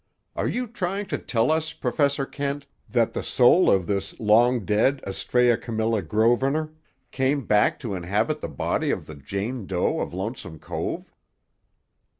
Are 0.35 0.47
you 0.47 0.65
trying 0.65 1.05
to 1.13 1.19
tell 1.19 1.51
us, 1.51 1.73
Professor 1.73 2.25
Kent, 2.25 2.65
that 2.89 3.13
the 3.13 3.21
soul 3.21 3.69
of 3.69 3.85
this 3.85 4.19
long 4.19 4.65
dead 4.65 4.99
Astræa 5.05 5.61
Camilla 5.61 6.01
Grosvenor, 6.01 6.73
came 7.11 7.45
back 7.45 7.79
to 7.81 7.93
inhabit 7.93 8.41
the 8.41 8.49
body 8.49 8.89
of 8.89 9.05
the 9.05 9.13
Jane 9.13 9.67
Doe 9.67 9.99
of 9.99 10.11
Lonesome 10.15 10.57
Cove?" 10.57 11.13